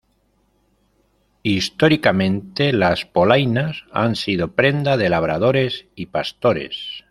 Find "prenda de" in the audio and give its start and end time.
4.55-5.09